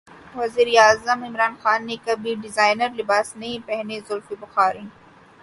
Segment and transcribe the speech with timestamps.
[0.35, 4.85] وزیراعظم عمران خان نے کبھی ڈیزائنر لباس نہیں پہنے زلفی بخاری